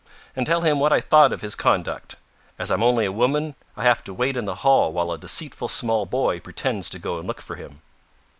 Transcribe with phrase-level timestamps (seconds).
[0.35, 2.15] "And tell him what I thought of his conduct.
[2.57, 5.67] As I'm only a woman, I have to wait in the hall while a deceitful
[5.67, 7.83] small boy pretends to go and look for him."